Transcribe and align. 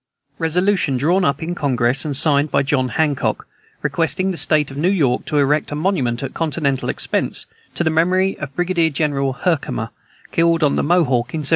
Resolution 0.39 0.97
drawn 0.97 1.23
up 1.23 1.43
in 1.43 1.53
Congress, 1.53 2.03
and 2.05 2.17
signed 2.17 2.49
by 2.49 2.63
John 2.63 2.89
Hancock, 2.89 3.47
requesting 3.83 4.31
the 4.31 4.35
state 4.37 4.71
of 4.71 4.77
New 4.77 4.89
York 4.89 5.25
to 5.25 5.37
erect 5.37 5.71
a 5.71 5.75
monument, 5.75 6.23
at 6.23 6.33
continental 6.33 6.89
expense, 6.89 7.45
to 7.75 7.83
the 7.83 7.91
memory 7.91 8.35
of 8.39 8.55
Brigadier 8.55 8.89
General 8.89 9.33
Herkimer, 9.33 9.91
killed 10.31 10.63
on 10.63 10.73
the 10.75 10.81
Mohawk 10.81 11.35
in 11.35 11.41
1777. 11.45 11.49